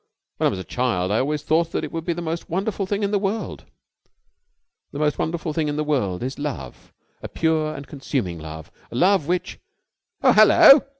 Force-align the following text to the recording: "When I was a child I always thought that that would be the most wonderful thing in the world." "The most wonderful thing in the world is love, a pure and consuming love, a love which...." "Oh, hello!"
"When 0.37 0.47
I 0.47 0.49
was 0.49 0.57
a 0.57 0.63
child 0.63 1.11
I 1.11 1.19
always 1.19 1.43
thought 1.43 1.71
that 1.73 1.81
that 1.81 1.91
would 1.91 2.05
be 2.05 2.13
the 2.13 2.23
most 2.23 2.49
wonderful 2.49 2.87
thing 2.87 3.03
in 3.03 3.11
the 3.11 3.19
world." 3.19 3.65
"The 4.91 4.97
most 4.97 5.19
wonderful 5.19 5.53
thing 5.53 5.67
in 5.67 5.75
the 5.75 5.83
world 5.83 6.23
is 6.23 6.39
love, 6.39 6.91
a 7.21 7.27
pure 7.27 7.75
and 7.75 7.85
consuming 7.85 8.39
love, 8.39 8.71
a 8.89 8.95
love 8.95 9.27
which...." 9.27 9.59
"Oh, 10.23 10.33
hello!" 10.33 10.81